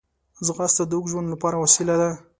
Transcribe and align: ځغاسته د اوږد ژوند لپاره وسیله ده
ځغاسته 0.45 0.83
د 0.87 0.91
اوږد 0.95 1.09
ژوند 1.11 1.27
لپاره 1.33 1.61
وسیله 1.65 1.95
ده 2.01 2.11